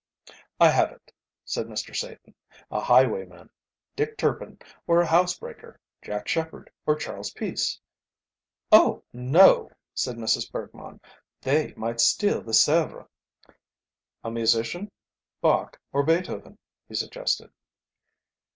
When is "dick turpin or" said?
3.95-4.99